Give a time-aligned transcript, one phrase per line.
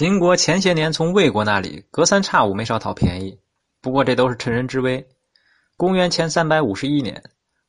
[0.00, 3.38] 秦国前些年从魏国那里隔三差五没少讨便宜，
[3.82, 5.06] 不过这都是趁人之危。
[5.76, 7.22] 公元前三百五十一年，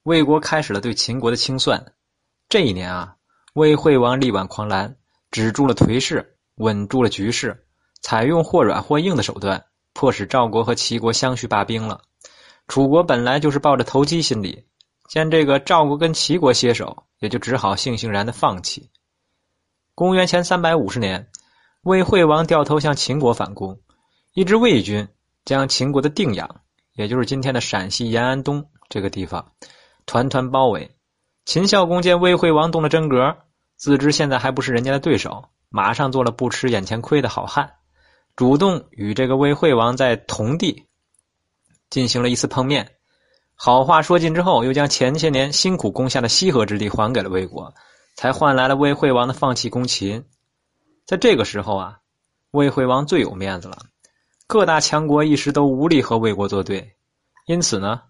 [0.04, 1.86] 魏国开始了对秦国的清算。
[2.48, 3.14] 这一年啊，
[3.56, 4.96] 魏惠王力挽狂澜，
[5.30, 7.66] 止住了颓势，稳住了局势，
[8.02, 9.62] 采用或软或硬的手段，
[9.92, 12.00] 迫使赵国和齐国相续罢兵了。
[12.70, 14.66] 楚国本来就是抱着投机心理，
[15.10, 18.90] 见这个赵国跟齐国携手，也就只好悻悻然的放弃。
[19.94, 21.28] 公元前三百五十年。
[21.84, 23.80] 魏惠王掉头向秦国反攻，
[24.36, 25.08] 一支魏军
[25.46, 26.62] 将秦国的定阳，
[26.94, 29.54] 也就是今天的陕西延安东这个地方，
[30.06, 30.96] 团团包围。
[31.44, 33.36] 秦孝公见魏惠王动了真格，
[33.78, 37.72] 自知现在还不是人家的对手，马上做了不吃眼前亏的好汉，
[38.36, 40.86] 主动与这个魏惠王在同地
[41.90, 42.92] 进行了一次碰面。
[43.56, 47.74] 好话说尽之后，又将前些年辛苦攻下的西河之地还给了魏国，
[48.16, 50.24] 才换来了魏惠王的放弃攻秦。
[51.12, 52.00] 在这个时候啊，
[52.52, 53.80] 魏惠王最有面子了，
[54.48, 56.96] 各大强国一时都无力和魏国作对，
[57.48, 58.04] 因此呢，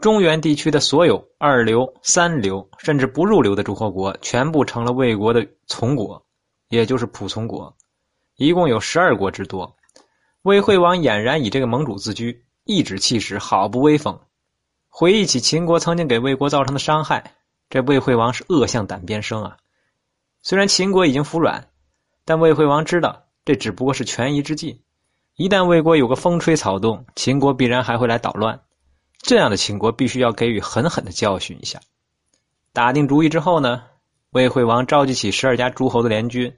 [0.00, 6.26] 中原地区的所有二流、三流甚至不入流的诸侯国，全部成了魏国的从国，
[6.70, 7.72] 也就是仆从国，
[8.34, 9.76] 一共有十二国之多。
[10.42, 14.18] 魏惠王俨然以这个盟主自居，颐指气使，好不威风。
[14.88, 17.36] 回忆起秦国曾经给魏国造成的伤害，
[17.68, 19.56] 这魏惠王是恶向胆边生啊！
[20.42, 21.68] 虽然秦国已经服软。
[22.24, 24.82] 但魏惠王知道，这只不过是权宜之计。
[25.36, 28.60] 一旦魏国有个风吹草动，秦国必然还会来捣乱。
[29.22, 31.80] 这样的秦国必须要给予狠狠的教训一下。
[32.72, 33.82] 打定主意之后呢，
[34.30, 36.56] 魏惠王召集起十二家诸侯的联军，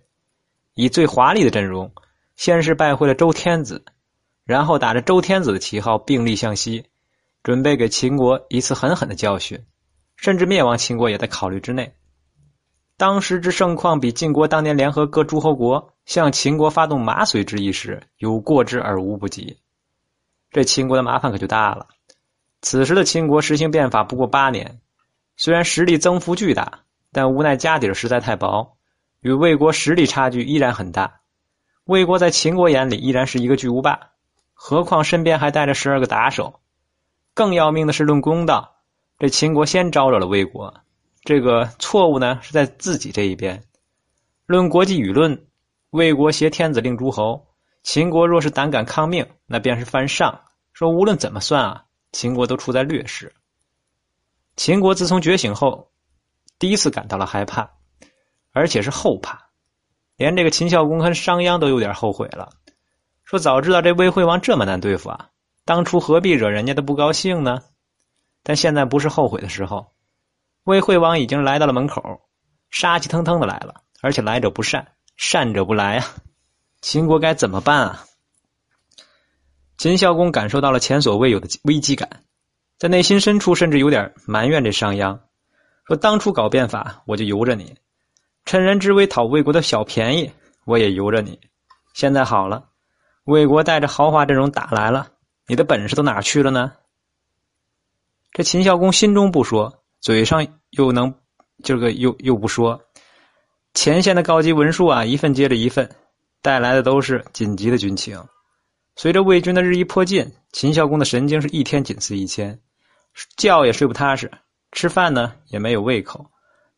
[0.75, 1.93] 以最华丽的阵容，
[2.37, 3.85] 先是拜会了周天子，
[4.45, 6.85] 然后打着周天子的旗号并立向西，
[7.43, 9.65] 准备给秦国一次狠狠的教训，
[10.17, 11.95] 甚至灭亡秦国也在考虑之内。
[12.97, 19.59] 当时之盛况，比晋国当年联合各诸侯国向秦国发动马遂之役时有过之而无不及。
[20.51, 21.89] 这秦国的麻烦可就大了。
[22.61, 24.81] 此时的秦国实行变法不过八年，
[25.37, 26.81] 虽然实力增幅巨大，
[27.11, 28.77] 但无奈家底实在太薄，
[29.21, 31.21] 与魏国实力差距依然很大。
[31.85, 34.11] 魏国在秦国眼里依然是一个巨无霸，
[34.55, 36.61] 何况身边还带着十二个打手。
[37.35, 38.77] 更要命的是，论公道，
[39.19, 40.75] 这秦国先招惹了魏国。
[41.25, 43.63] 这个错误呢是在自己这一边。
[44.47, 45.47] 论国际舆论，
[45.91, 47.47] 魏国挟天子令诸侯，
[47.85, 50.41] 秦国若是胆敢抗命，那便是犯上。
[50.73, 53.33] 说无论怎么算啊，秦国都处在劣势。
[54.57, 55.93] 秦国自从觉醒后，
[56.59, 57.71] 第一次感到了害怕，
[58.51, 59.39] 而且是后怕，
[60.17, 62.51] 连这个秦孝公和商鞅都有点后悔了。
[63.23, 65.29] 说早知道这魏惠王这么难对付啊，
[65.65, 67.63] 当初何必惹人家的不高兴呢？
[68.43, 69.93] 但现在不是后悔的时候。
[70.65, 72.21] 魏惠王已经来到了门口，
[72.71, 74.87] 杀气腾腾的来了，而且来者不善，
[75.17, 76.07] 善者不来啊！
[76.81, 78.05] 秦国该怎么办啊？
[79.77, 82.23] 秦孝公感受到了前所未有的危机感，
[82.79, 85.19] 在内心深处甚至有点埋怨这商鞅，
[85.85, 87.75] 说当初搞变法我就由着你，
[88.45, 90.33] 趁人之危讨魏国的小便宜
[90.65, 91.41] 我也由着你，
[91.93, 92.69] 现在好了，
[93.25, 95.09] 魏国带着豪华阵容打来了，
[95.49, 96.73] 你的本事都哪去了呢？
[98.31, 99.82] 这秦孝公心中不说。
[100.03, 101.15] 嘴上又能，
[101.63, 102.83] 这个又又不说，
[103.73, 105.89] 前线的高级文书啊，一份接着一份，
[106.43, 108.21] 带来的都是紧急的军情。
[108.97, 112.59] 随着魏军的日益迫近，秦孝公的神经是一天紧似一天，
[113.37, 114.29] 觉也睡不踏实，
[114.73, 116.27] 吃饭呢也没有胃口，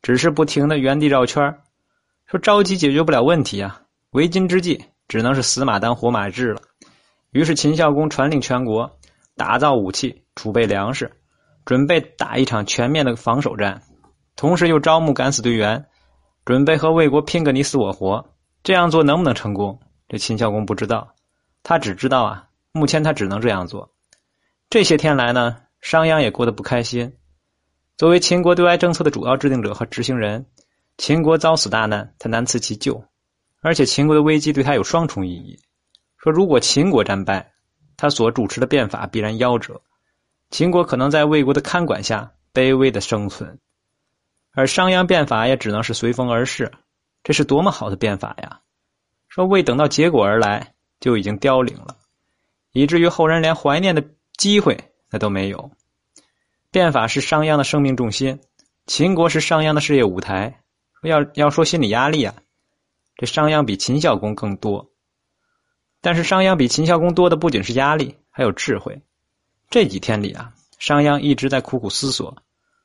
[0.03, 1.43] 只是不停的原地绕圈
[2.27, 3.81] 说着急解决不了问题啊，
[4.11, 6.61] 为今之计只能是死马当活马治了。
[7.31, 8.99] 于是秦孝公传令全国，
[9.35, 11.11] 打造武器，储备粮食。
[11.65, 13.83] 准备打一场全面的防守战，
[14.37, 15.87] 同时又招募敢死队员，
[16.45, 18.25] 准备和魏国拼个你死我活。
[18.63, 19.81] 这样做能不能成功？
[20.09, 21.15] 这秦孝公不知道，
[21.63, 23.91] 他只知道啊，目前他只能这样做。
[24.69, 27.15] 这些天来呢，商鞅也过得不开心。
[27.97, 30.47] 作为秦国对外政策的主要制定者和执行人，
[30.99, 33.05] 秦国遭此大难，他难辞其咎。
[33.63, 35.59] 而且秦国的危机对他有双重意义：
[36.19, 37.53] 说如果秦国战败，
[37.97, 39.81] 他所主持的变法必然夭折。
[40.55, 43.59] 秦国可能在魏国的看管下卑微的生存，
[44.53, 46.71] 而商鞅变法也只能是随风而逝。
[47.25, 48.61] 这是多么好的变法呀！
[49.27, 51.97] 说未等到结果而来，就已经凋零了，
[52.71, 54.05] 以至于后人连怀念的
[54.37, 54.79] 机会
[55.11, 55.73] 那都没有。
[56.71, 58.39] 变法是商鞅的生命重心，
[58.87, 60.61] 秦国是商鞅的事业舞台。
[61.03, 62.33] 要要说心理压力啊，
[63.17, 64.93] 这商鞅比秦孝公更多。
[66.01, 69.03] 但是商鞅比秦孝公多的不仅是压力，还有智慧。
[69.71, 72.37] 这几天里啊，商鞅一直在苦苦思索，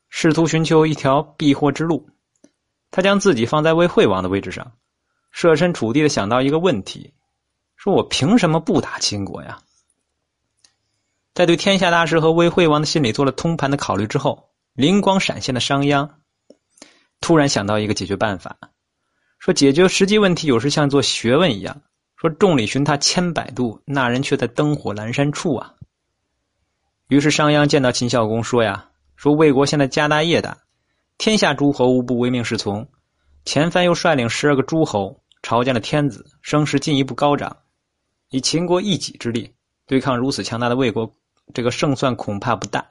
[0.10, 2.10] 试图寻求一条避祸之路。
[2.92, 4.72] 他将自己放在魏惠王的位置上，
[5.31, 7.14] 设身处地的想到一个问题：
[7.76, 9.60] 说我凭什么不打秦国呀？
[11.36, 16.10] 在对天下大事和魏惠王的心理做了通盘的考虑之后，灵光闪现的商鞅
[17.22, 18.58] 突然想到一个解决办法，
[19.38, 21.81] 说解决实际问题有时像做学问一样。
[22.16, 25.76] 说众里寻他千百度，那人却在灯火阑珊处啊。
[27.10, 30.60] 于是商鞅见到秦孝公说呀：“说魏国现在家大业大，
[31.18, 32.88] 天下诸侯无不唯命是从，
[33.46, 37.58] 前番又率领十二个诸侯朝见了天子，声势进一步高涨，
[38.30, 39.56] 以秦国一己之力
[39.88, 41.14] 对抗如此强大的魏国。”
[41.52, 42.86] 这个胜算恐怕不大，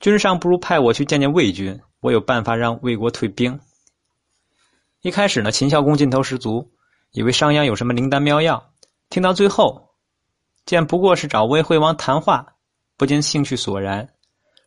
[0.00, 3.60] 君上不如派我去见见魏军，我有办法让魏国退兵。
[5.02, 6.70] 一开始呢，秦孝公劲头十足，
[7.12, 8.70] 以为商鞅有什么灵丹妙药。
[9.10, 9.90] 听到最后，
[10.64, 12.53] 见不过是找魏惠王谈话，
[13.04, 14.08] 不禁兴趣索然，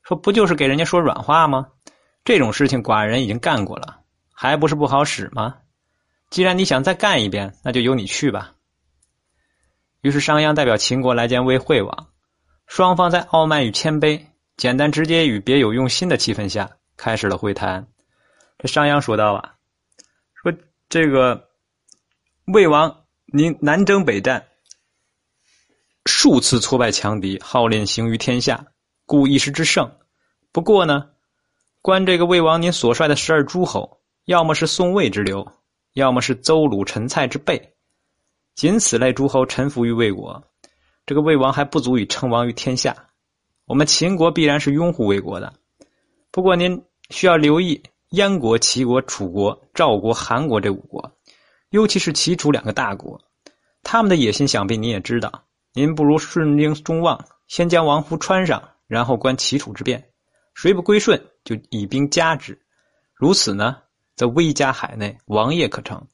[0.04, 1.70] 说：“不就是给人家说软话吗？
[2.24, 4.02] 这种事情寡人已经干过了，
[4.32, 5.56] 还不是不好使吗？
[6.30, 8.54] 既然你想再干一遍，那就由你去吧。”
[10.02, 12.10] 于是商鞅代表秦国来见魏惠王。
[12.68, 14.22] 双方在傲慢与谦卑、
[14.56, 17.88] 简单直接与别有用心的气氛下开始了会谈。
[18.60, 19.56] 这商鞅说道啊，
[20.44, 20.54] 说
[20.90, 21.50] 这个
[22.46, 23.04] 魏王
[23.34, 24.46] 您南征北战，
[26.08, 28.66] 数次挫败强敌，号令行于天下，
[29.06, 29.92] 故一时之胜。
[30.52, 31.10] 不过呢，
[31.82, 35.46] 观这个魏王您所率的十二诸侯，要么是宋魏之流，
[35.94, 37.74] 要么是邹鲁陈蔡之辈，
[38.56, 40.42] 仅此类诸侯臣服于魏国。
[41.06, 42.96] 这个魏王还不足以称王于天下，
[43.66, 45.54] 我们秦国必然是拥护魏国的。
[46.32, 47.82] 不过您需要留意
[48.12, 51.12] 燕国、齐国、楚国、赵国、韩国这五国，
[51.70, 53.22] 尤其是齐楚两个大国，
[53.84, 55.44] 他们的野心想必您也知道。
[55.78, 60.10] 您不如顺应众望，先将王服穿上，然后观齐楚之变，
[60.56, 62.60] 谁不归顺，就以兵加之。
[63.14, 63.78] 如此呢，
[64.16, 66.08] 则威加海内，王业可成。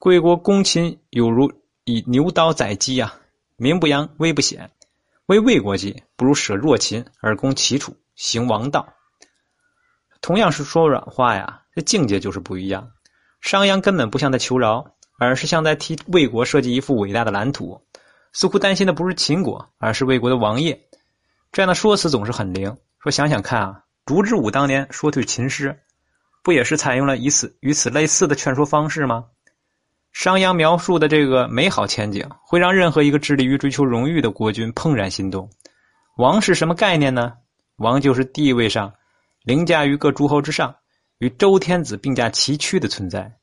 [0.00, 1.48] 贵国攻秦，有如
[1.84, 3.14] 以牛刀宰鸡啊！
[3.54, 4.68] 名不扬，威不显。
[5.26, 8.94] 为魏国计，不如舍弱秦而攻齐楚，行王道。
[10.20, 12.90] 同样是说软话呀，这境界就是不一样。
[13.40, 17.80] 商鞅根本不像在求饶，而是像在替魏国设计一幅伟大的蓝图。
[18.32, 20.80] 似乎担心的不是秦国，而是魏国的王业。
[21.52, 22.76] 这样的说辞总是很灵。
[22.98, 25.78] 说想想看啊，烛之武当年说退秦师，
[26.42, 29.26] 不也是采用了以此与此类似的劝说方式吗？
[30.12, 35.48] 商鞅描述的这个美好前景，会让任何一个致力于追求荣誉的国君怦然心动。
[36.16, 37.34] 王是什么概念呢？
[37.76, 38.92] 王就是地位上
[39.44, 40.74] 凌驾于各诸侯之上，
[41.18, 43.36] 与周天子并驾齐驱的存在。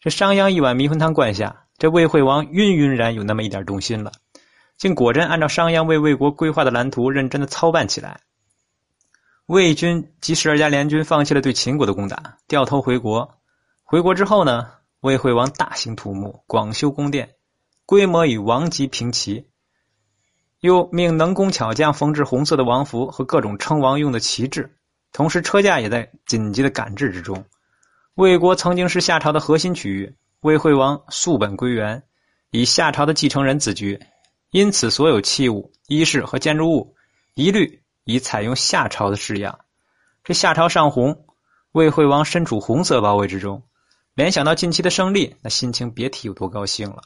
[0.00, 4.12] 这商鞅一碗迷魂汤灌下，这魏惠王晕晕然有那么一点动心了，
[4.76, 8.20] 竟果真按照商鞅为魏国规划的蓝图认真的操办起来。
[9.46, 13.38] 魏军及十二家联军放弃了对秦国的攻打，掉头回国。
[13.82, 14.72] 回国之后呢？
[15.00, 17.30] 魏惠王大兴土木，广修宫殿，
[17.86, 19.46] 规模与王级平齐。
[20.60, 24.76] 又命能工巧匠缝制红色的王服和各种称王用的旗帜，
[25.12, 27.42] 同时车驾也在紧急的赶制之中。
[28.16, 32.02] 魏国曾经是夏朝的核心区域，魏惠王溯本归元，
[32.50, 34.00] 以夏朝的继承人自居，
[34.50, 36.96] 因此所有器物、衣饰和建筑物
[37.34, 39.58] 一律以采用夏朝的式样。
[40.24, 41.26] 这夏朝上红，
[41.72, 43.62] 魏惠王身处红色包围之中。
[44.14, 47.02] 联想到近期的胜利，那心情别提有多高兴了。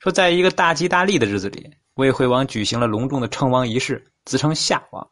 [0.00, 5.08] 说，在一个大吉大利的日子里，魏惠王举行了隆重的称王仪式，自称夏王，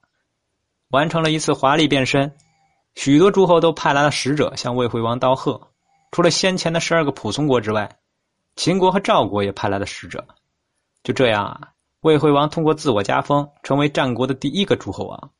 [0.89, 2.37] 完成了一次华丽变身。
[2.97, 5.71] 许多诸侯都派来了使者向魏惠王道贺。
[6.15, 7.99] 除了先前的十二个仆从国之外，
[8.55, 10.25] 秦国和赵国也派来了使者。
[11.03, 15.33] 就这样啊，魏惠王通过自我加封，成为战国的第一个诸侯王。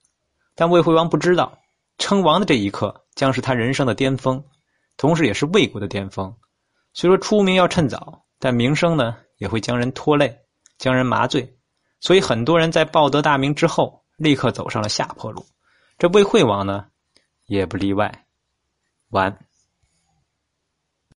[0.57, 1.57] 但魏惠王不知道，
[1.99, 4.45] 称王的这一刻将是他人生的巅峰。
[4.97, 6.35] 同时，也是魏国的巅峰。
[6.93, 10.37] 虽说出名要趁早，但名声呢也会将人拖累，
[10.77, 11.57] 将人麻醉。
[12.01, 15.47] 所以，很多人在报得大名之后，立刻走上了下坡路。
[15.99, 16.87] 这魏惠王呢，
[17.47, 18.27] 也不例外。
[19.11, 19.39] 完。